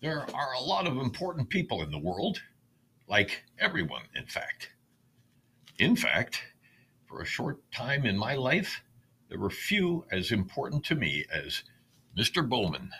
There 0.00 0.24
are 0.32 0.52
a 0.52 0.60
lot 0.60 0.86
of 0.86 0.96
important 0.96 1.48
people 1.48 1.82
in 1.82 1.90
the 1.90 1.98
world, 1.98 2.40
like 3.08 3.42
everyone, 3.58 4.04
in 4.14 4.26
fact. 4.26 4.70
In 5.76 5.96
fact, 5.96 6.40
for 7.06 7.20
a 7.20 7.26
short 7.26 7.68
time 7.72 8.06
in 8.06 8.16
my 8.16 8.36
life, 8.36 8.82
there 9.28 9.40
were 9.40 9.50
few 9.50 10.06
as 10.12 10.30
important 10.30 10.84
to 10.84 10.94
me 10.94 11.24
as 11.32 11.64
Mr. 12.16 12.48
Bowman, 12.48 12.90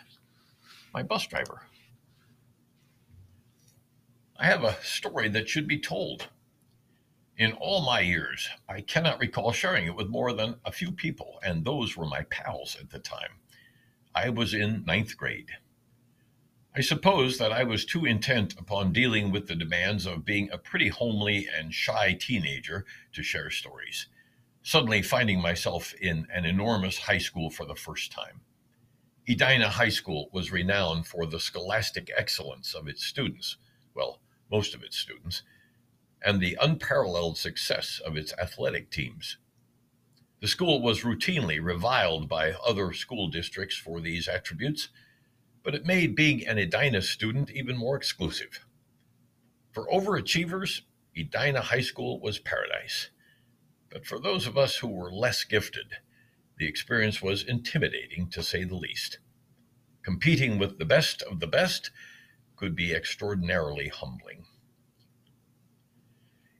my 0.93 1.01
bus 1.01 1.25
driver. 1.25 1.61
I 4.37 4.45
have 4.45 4.65
a 4.65 4.75
story 4.83 5.29
that 5.29 5.47
should 5.47 5.67
be 5.67 5.79
told. 5.79 6.27
In 7.37 7.53
all 7.53 7.85
my 7.85 8.01
years, 8.01 8.49
I 8.67 8.81
cannot 8.81 9.19
recall 9.19 9.53
sharing 9.53 9.85
it 9.85 9.95
with 9.95 10.09
more 10.09 10.33
than 10.33 10.59
a 10.65 10.71
few 10.73 10.91
people, 10.91 11.39
and 11.43 11.63
those 11.63 11.95
were 11.95 12.05
my 12.05 12.23
pals 12.23 12.75
at 12.77 12.89
the 12.89 12.99
time. 12.99 13.39
I 14.13 14.29
was 14.29 14.53
in 14.53 14.83
ninth 14.83 15.15
grade. 15.15 15.51
I 16.75 16.81
suppose 16.81 17.39
that 17.39 17.51
I 17.51 17.63
was 17.63 17.83
too 17.83 18.05
intent 18.05 18.53
upon 18.59 18.93
dealing 18.93 19.31
with 19.31 19.47
the 19.47 19.55
demands 19.55 20.05
of 20.05 20.23
being 20.23 20.49
a 20.51 20.57
pretty 20.57 20.89
homely 20.89 21.47
and 21.47 21.73
shy 21.73 22.13
teenager 22.13 22.85
to 23.13 23.23
share 23.23 23.49
stories, 23.49 24.07
suddenly 24.61 25.01
finding 25.01 25.41
myself 25.41 25.93
in 25.95 26.27
an 26.31 26.45
enormous 26.45 26.99
high 26.99 27.17
school 27.17 27.49
for 27.49 27.65
the 27.65 27.75
first 27.75 28.11
time. 28.11 28.41
Edina 29.27 29.69
High 29.69 29.89
School 29.89 30.29
was 30.31 30.51
renowned 30.51 31.07
for 31.07 31.25
the 31.25 31.39
scholastic 31.39 32.11
excellence 32.15 32.75
of 32.75 32.87
its 32.87 33.03
students, 33.03 33.57
well, 33.95 34.21
most 34.51 34.75
of 34.75 34.83
its 34.83 34.97
students, 34.97 35.41
and 36.23 36.39
the 36.39 36.57
unparalleled 36.61 37.37
success 37.37 37.99
of 38.05 38.15
its 38.15 38.33
athletic 38.39 38.91
teams. 38.91 39.37
The 40.39 40.47
school 40.47 40.81
was 40.81 41.01
routinely 41.01 41.59
reviled 41.61 42.29
by 42.29 42.53
other 42.65 42.93
school 42.93 43.27
districts 43.27 43.75
for 43.75 43.99
these 43.99 44.27
attributes 44.27 44.89
but 45.69 45.75
it 45.75 45.85
made 45.85 46.15
being 46.15 46.47
an 46.47 46.57
Edina 46.57 46.99
student 46.99 47.51
even 47.51 47.77
more 47.77 47.95
exclusive. 47.95 48.65
For 49.71 49.85
overachievers, 49.89 50.81
Edina 51.15 51.61
High 51.61 51.81
School 51.81 52.19
was 52.19 52.39
paradise. 52.39 53.11
But 53.91 54.03
for 54.03 54.19
those 54.19 54.47
of 54.47 54.57
us 54.57 54.77
who 54.77 54.87
were 54.87 55.11
less 55.11 55.43
gifted, 55.43 55.85
the 56.57 56.67
experience 56.67 57.21
was 57.21 57.43
intimidating 57.43 58.31
to 58.31 58.41
say 58.41 58.63
the 58.63 58.77
least. 58.77 59.19
Competing 60.01 60.57
with 60.57 60.79
the 60.79 60.85
best 60.85 61.21
of 61.21 61.39
the 61.39 61.45
best 61.45 61.91
could 62.55 62.75
be 62.75 62.91
extraordinarily 62.91 63.89
humbling. 63.89 64.45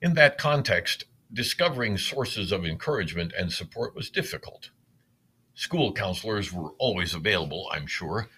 In 0.03 0.13
that 0.13 0.37
context, 0.37 1.05
discovering 1.33 1.97
sources 1.97 2.51
of 2.51 2.63
encouragement 2.63 3.33
and 3.35 3.51
support 3.51 3.95
was 3.95 4.11
difficult. 4.11 4.69
School 5.55 5.93
counselors 5.93 6.53
were 6.53 6.73
always 6.77 7.15
available, 7.15 7.67
I'm 7.73 7.87
sure, 7.87 8.29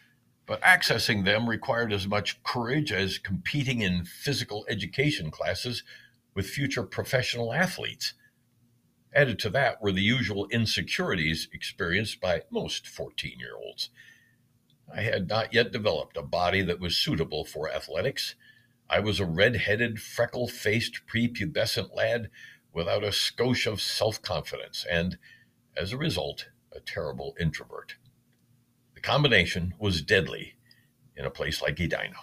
but 0.45 0.61
accessing 0.61 1.23
them 1.23 1.49
required 1.49 1.93
as 1.93 2.07
much 2.07 2.41
courage 2.43 2.91
as 2.91 3.17
competing 3.17 3.81
in 3.81 4.05
physical 4.05 4.65
education 4.67 5.31
classes 5.31 5.83
with 6.33 6.49
future 6.49 6.83
professional 6.83 7.53
athletes. 7.53 8.13
Added 9.13 9.39
to 9.39 9.49
that 9.51 9.81
were 9.81 9.91
the 9.91 10.01
usual 10.01 10.47
insecurities 10.47 11.49
experienced 11.53 12.21
by 12.21 12.43
most 12.49 12.87
14 12.87 13.39
year 13.39 13.55
olds. 13.55 13.89
I 14.93 15.01
had 15.01 15.29
not 15.29 15.53
yet 15.53 15.71
developed 15.71 16.17
a 16.17 16.21
body 16.21 16.61
that 16.63 16.79
was 16.79 16.97
suitable 16.97 17.45
for 17.45 17.71
athletics. 17.71 18.35
I 18.89 18.99
was 18.99 19.19
a 19.19 19.25
red 19.25 19.55
headed, 19.55 20.01
freckle 20.01 20.47
faced, 20.47 21.01
prepubescent 21.07 21.95
lad 21.95 22.29
without 22.73 23.03
a 23.03 23.07
skosh 23.07 23.65
of 23.65 23.81
self 23.81 24.21
confidence, 24.21 24.85
and, 24.89 25.17
as 25.77 25.93
a 25.93 25.97
result, 25.97 26.49
a 26.73 26.79
terrible 26.79 27.35
introvert. 27.39 27.95
The 29.01 29.07
combination 29.07 29.73
was 29.79 30.03
deadly 30.03 30.53
in 31.15 31.25
a 31.25 31.31
place 31.31 31.59
like 31.59 31.79
Edina. 31.79 32.17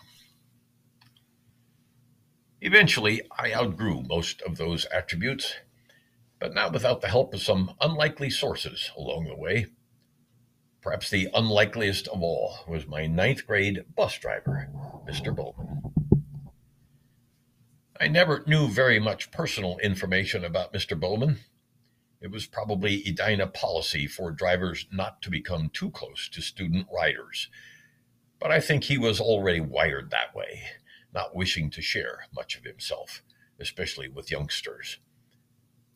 Eventually, 2.61 3.21
I 3.37 3.53
outgrew 3.53 4.03
most 4.03 4.43
of 4.43 4.59
those 4.59 4.87
attributes, 4.87 5.55
but 6.39 6.55
not 6.55 6.73
without 6.73 7.01
the 7.01 7.09
help 7.09 7.35
of 7.35 7.43
some 7.43 7.75
unlikely 7.81 8.31
sources 8.31 8.93
along 8.97 9.25
the 9.25 9.35
way. 9.35 9.67
Perhaps 10.81 11.11
the 11.11 11.29
unlikeliest 11.35 12.07
of 12.07 12.23
all 12.23 12.59
was 12.69 12.87
my 12.87 13.09
ninth 13.09 13.45
grade 13.45 13.85
bus 13.97 14.17
driver, 14.17 14.69
Mr. 15.05 15.35
Bowman. 15.35 15.83
I 18.01 18.07
never 18.07 18.45
knew 18.47 18.69
very 18.69 19.01
much 19.01 19.33
personal 19.33 19.79
information 19.79 20.45
about 20.45 20.73
Mr. 20.73 20.99
Bowman. 20.99 21.41
It 22.21 22.33
was 22.33 22.47
probably 22.47 23.07
Edina 23.07 23.47
policy 23.47 24.09
for 24.09 24.33
drivers 24.33 24.87
not 24.91 25.23
to 25.23 25.31
become 25.31 25.71
too 25.71 25.91
close 25.91 26.29
to 26.31 26.43
student 26.43 26.89
riders. 26.93 27.49
But 28.41 28.51
I 28.51 28.61
think 28.61 28.85
he 28.85 28.99
was 28.99 29.21
already 29.21 29.61
wired 29.61 30.11
that 30.11 30.35
way, 30.35 30.65
not 31.15 31.37
wishing 31.37 31.71
to 31.71 31.83
share 31.83 32.27
much 32.35 32.57
of 32.57 32.65
himself, 32.65 33.23
especially 33.61 34.09
with 34.09 34.33
youngsters. 34.33 34.99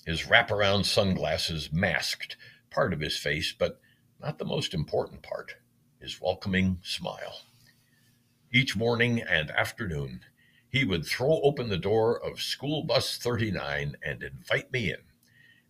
His 0.07 0.25
wraparound 0.25 0.85
sunglasses 0.87 1.73
masked 1.73 2.37
part 2.71 2.93
of 2.93 3.01
his 3.01 3.17
face, 3.17 3.53
but 3.53 3.81
not 4.21 4.39
the 4.39 4.45
most 4.45 4.75
important 4.75 5.23
part 5.23 5.57
his 6.01 6.21
welcoming 6.21 6.79
smile. 6.83 7.43
Each 8.53 8.77
morning 8.77 9.21
and 9.21 9.51
afternoon, 9.51 10.25
he 10.69 10.85
would 10.85 11.05
throw 11.05 11.41
open 11.43 11.69
the 11.69 11.79
door 11.79 12.21
of 12.21 12.43
School 12.43 12.83
Bus 12.83 13.19
39 13.19 13.97
and 14.03 14.23
invite 14.23 14.73
me 14.73 14.91
in 14.91 14.99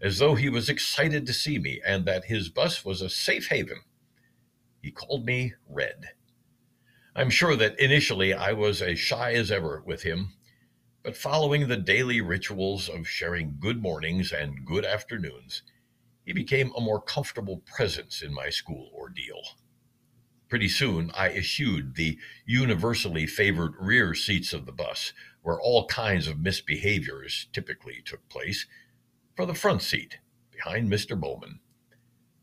as 0.03 0.19
though 0.19 0.35
he 0.35 0.49
was 0.49 0.69
excited 0.69 1.27
to 1.27 1.33
see 1.33 1.59
me 1.59 1.81
and 1.87 2.05
that 2.05 2.25
his 2.25 2.49
bus 2.49 2.85
was 2.85 3.01
a 3.01 3.09
safe 3.09 3.49
haven. 3.49 3.83
He 4.83 4.91
called 4.91 5.25
me 5.25 5.55
Red. 5.69 6.11
I'm 7.15 7.31
sure 7.31 7.55
that 7.57 7.79
initially 7.79 8.35
I 8.35 8.53
was 8.53 8.83
as 8.83 8.99
shy 8.99 9.35
as 9.35 9.51
ever 9.51 9.83
with 9.87 10.03
him, 10.03 10.33
but 11.05 11.17
following 11.17 11.69
the 11.69 11.77
daily 11.77 12.21
rituals 12.21 12.89
of 12.89 13.09
sharing 13.09 13.57
good 13.61 13.81
mornings 13.81 14.33
and 14.33 14.65
good 14.65 14.85
afternoons, 14.85 15.63
he 16.25 16.33
became 16.33 16.73
a 16.77 16.81
more 16.81 17.01
comfortable 17.01 17.59
presence 17.59 18.23
in 18.23 18.33
my 18.33 18.49
school 18.49 18.91
ordeal. 18.95 19.43
Pretty 20.49 20.69
soon, 20.69 21.11
I 21.15 21.31
eschewed 21.31 21.95
the 21.95 22.19
universally 22.45 23.27
favored 23.27 23.75
rear 23.81 24.15
seats 24.15 24.53
of 24.53 24.67
the 24.67 24.73
bus, 24.73 25.13
where 25.43 25.61
all 25.61 25.87
kinds 25.87 26.29
of 26.29 26.37
misbehaviors 26.39 27.47
typically 27.53 28.03
took 28.05 28.29
place, 28.29 28.67
for 29.43 29.47
the 29.47 29.55
front 29.55 29.83
seat 29.83 30.19
behind 30.53 30.89
Mr. 30.89 31.19
Bowman. 31.19 31.59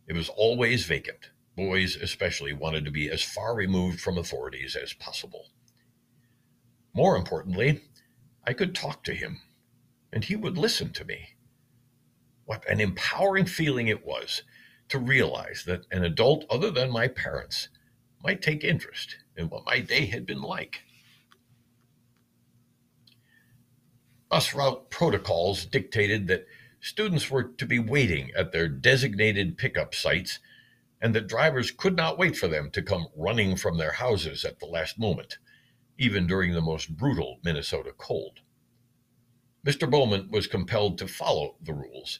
It 0.06 0.12
was 0.12 0.28
always 0.28 0.84
vacant. 0.84 1.30
Boys, 1.56 1.96
especially, 1.96 2.52
wanted 2.52 2.84
to 2.84 2.92
be 2.92 3.10
as 3.10 3.24
far 3.24 3.56
removed 3.56 4.02
from 4.02 4.18
authorities 4.18 4.76
as 4.76 4.92
possible. 4.92 5.46
More 6.94 7.16
importantly, 7.16 7.84
I 8.46 8.52
could 8.52 8.76
talk 8.76 9.06
to 9.06 9.14
him, 9.14 9.40
and 10.12 10.26
he 10.26 10.36
would 10.36 10.58
listen 10.58 10.92
to 10.92 11.06
me. 11.06 11.30
What 12.44 12.70
an 12.70 12.82
empowering 12.82 13.46
feeling 13.46 13.88
it 13.88 14.06
was 14.06 14.44
to 14.90 15.00
realize 15.00 15.64
that 15.68 15.86
an 15.92 16.04
adult 16.04 16.44
other 16.50 16.70
than 16.70 16.92
my 16.92 17.08
parents 17.08 17.70
might 18.22 18.42
take 18.42 18.66
interest 18.66 19.16
in 19.38 19.48
what 19.48 19.66
my 19.66 19.80
day 19.80 20.06
had 20.08 20.26
been 20.26 20.42
like. 20.42 20.82
Bus 24.30 24.54
route 24.54 24.90
protocols 24.90 25.66
dictated 25.66 26.28
that 26.28 26.46
students 26.82 27.30
were 27.30 27.44
to 27.44 27.66
be 27.66 27.80
waiting 27.80 28.32
at 28.36 28.52
their 28.52 28.68
designated 28.68 29.58
pickup 29.58 29.94
sites 29.94 30.40
and 31.02 31.16
that 31.16 31.28
drivers 31.28 31.72
could 31.72 31.96
not 31.96 32.18
wait 32.18 32.36
for 32.36 32.48
them 32.48 32.70
to 32.72 32.82
come 32.82 33.08
running 33.16 33.56
from 33.56 33.78
their 33.78 33.94
houses 33.94 34.44
at 34.44 34.60
the 34.60 34.66
last 34.66 35.00
moment, 35.00 35.38
even 35.98 36.28
during 36.28 36.54
the 36.54 36.62
most 36.62 36.96
brutal 36.98 37.40
Minnesota 37.44 37.94
cold. 37.98 38.40
Mr. 39.66 39.90
Bowman 39.90 40.30
was 40.32 40.48
compelled 40.48 40.98
to 40.98 41.08
follow 41.08 41.56
the 41.62 41.74
rules, 41.74 42.20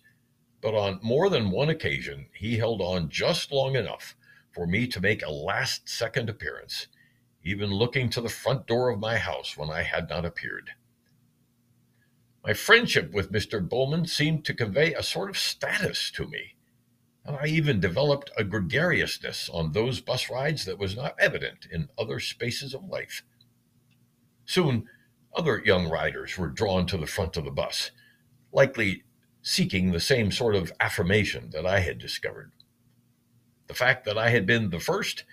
but 0.62 0.76
on 0.76 1.00
more 1.02 1.30
than 1.30 1.52
one 1.52 1.70
occasion 1.70 2.28
he 2.34 2.58
held 2.58 2.82
on 2.82 3.10
just 3.10 3.52
long 3.52 3.76
enough 3.76 4.16
for 4.52 4.68
me 4.68 4.88
to 4.88 5.00
make 5.00 5.24
a 5.24 5.32
last 5.32 5.88
second 5.88 6.30
appearance, 6.30 6.88
even 7.44 7.70
looking 7.70 8.10
to 8.10 8.22
the 8.22 8.30
front 8.30 8.68
door 8.68 8.90
of 8.90 9.00
my 9.00 9.18
house 9.18 9.56
when 9.56 9.70
I 9.70 9.84
had 9.84 10.10
not 10.10 10.26
appeared. 10.26 10.72
My 12.44 12.54
friendship 12.54 13.12
with 13.12 13.32
Mr. 13.32 13.68
Bowman 13.68 14.06
seemed 14.06 14.46
to 14.46 14.54
convey 14.54 14.94
a 14.94 15.04
sort 15.04 15.30
of 15.30 15.38
status 15.38 16.10
to 16.12 16.26
me, 16.26 16.56
and 17.26 17.36
I 17.36 17.48
even 17.48 17.80
developed 17.80 18.32
a 18.38 18.46
gregariousness 18.46 19.50
on 19.50 19.74
those 19.74 20.00
bus 20.00 20.30
rides 20.30 20.66
that 20.66 20.80
was 20.80 20.96
not 20.96 21.16
evident 21.20 21.68
in 21.70 21.90
other 21.98 22.20
spaces 22.20 22.74
of 22.74 22.86
life. 22.86 23.24
Soon, 24.46 24.88
other 25.36 25.62
young 25.64 25.90
riders 25.90 26.38
were 26.38 26.48
drawn 26.48 26.86
to 26.88 26.98
the 26.98 27.06
front 27.06 27.36
of 27.38 27.44
the 27.44 27.52
bus, 27.52 27.92
likely 28.52 29.04
seeking 29.42 29.92
the 29.92 30.00
same 30.00 30.32
sort 30.32 30.56
of 30.56 30.72
affirmation 30.80 31.50
that 31.52 31.66
I 31.66 31.82
had 31.82 32.00
discovered. 32.00 32.52
The 33.68 33.74
fact 33.74 34.06
that 34.06 34.18
I 34.18 34.30
had 34.30 34.46
been 34.46 34.70
the 34.70 34.80
first 34.80 35.26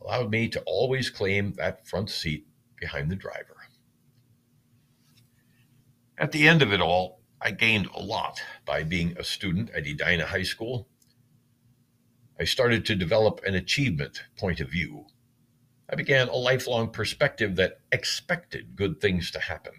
allowed 0.00 0.30
me 0.30 0.48
to 0.48 0.62
always 0.66 1.10
claim 1.10 1.54
that 1.54 1.86
front 1.86 2.10
seat 2.10 2.46
behind 2.76 3.10
the 3.10 3.16
driver. 3.16 3.59
At 6.20 6.32
the 6.32 6.46
end 6.46 6.60
of 6.60 6.70
it 6.70 6.82
all, 6.82 7.22
I 7.40 7.50
gained 7.50 7.86
a 7.86 8.02
lot 8.02 8.42
by 8.66 8.82
being 8.82 9.16
a 9.16 9.24
student 9.24 9.70
at 9.70 9.86
Edina 9.86 10.26
High 10.26 10.42
School. 10.42 10.86
I 12.38 12.44
started 12.44 12.84
to 12.84 12.94
develop 12.94 13.40
an 13.46 13.54
achievement 13.54 14.24
point 14.36 14.60
of 14.60 14.68
view. 14.68 15.06
I 15.88 15.94
began 15.94 16.28
a 16.28 16.36
lifelong 16.36 16.90
perspective 16.90 17.56
that 17.56 17.80
expected 17.90 18.76
good 18.76 19.00
things 19.00 19.30
to 19.30 19.40
happen. 19.40 19.72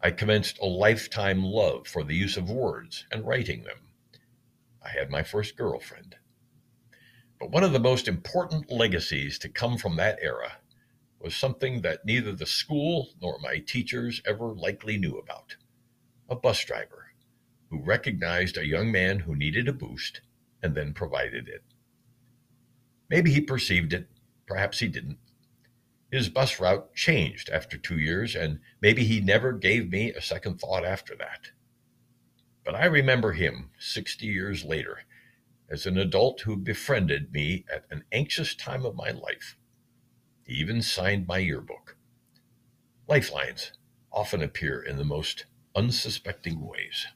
I 0.00 0.12
commenced 0.12 0.60
a 0.60 0.66
lifetime 0.66 1.42
love 1.42 1.88
for 1.88 2.04
the 2.04 2.14
use 2.14 2.36
of 2.36 2.48
words 2.48 3.04
and 3.10 3.26
writing 3.26 3.64
them. 3.64 3.88
I 4.80 4.90
had 4.90 5.10
my 5.10 5.24
first 5.24 5.56
girlfriend. 5.56 6.14
But 7.40 7.50
one 7.50 7.64
of 7.64 7.72
the 7.72 7.80
most 7.80 8.06
important 8.06 8.70
legacies 8.70 9.40
to 9.40 9.48
come 9.48 9.78
from 9.78 9.96
that 9.96 10.20
era 10.22 10.58
was 11.24 11.34
something 11.34 11.80
that 11.80 12.04
neither 12.04 12.32
the 12.32 12.44
school 12.44 13.08
nor 13.22 13.38
my 13.38 13.56
teachers 13.56 14.20
ever 14.26 14.48
likely 14.48 14.98
knew 14.98 15.16
about 15.16 15.56
a 16.28 16.36
bus 16.36 16.62
driver 16.66 17.06
who 17.70 17.82
recognized 17.82 18.58
a 18.58 18.66
young 18.66 18.92
man 18.92 19.20
who 19.20 19.34
needed 19.34 19.66
a 19.66 19.72
boost 19.72 20.20
and 20.62 20.74
then 20.74 20.92
provided 20.92 21.48
it. 21.48 21.64
Maybe 23.08 23.32
he 23.32 23.40
perceived 23.40 23.94
it, 23.94 24.06
perhaps 24.46 24.80
he 24.80 24.88
didn't. 24.88 25.16
His 26.12 26.28
bus 26.28 26.60
route 26.60 26.94
changed 26.94 27.48
after 27.48 27.78
two 27.78 27.98
years, 27.98 28.36
and 28.36 28.60
maybe 28.82 29.04
he 29.04 29.20
never 29.20 29.52
gave 29.52 29.90
me 29.90 30.12
a 30.12 30.20
second 30.20 30.60
thought 30.60 30.84
after 30.84 31.16
that. 31.16 31.52
But 32.66 32.74
I 32.74 32.84
remember 32.84 33.32
him 33.32 33.70
60 33.78 34.26
years 34.26 34.62
later 34.62 35.00
as 35.70 35.86
an 35.86 35.96
adult 35.96 36.42
who 36.42 36.56
befriended 36.56 37.32
me 37.32 37.64
at 37.72 37.86
an 37.90 38.04
anxious 38.12 38.54
time 38.54 38.84
of 38.84 38.94
my 38.94 39.10
life. 39.10 39.56
Even 40.46 40.82
signed 40.82 41.26
my 41.26 41.38
yearbook. 41.38 41.96
Lifelines 43.08 43.72
often 44.12 44.42
appear 44.42 44.80
in 44.80 44.96
the 44.96 45.04
most 45.04 45.46
unsuspecting 45.74 46.60
ways. 46.60 47.06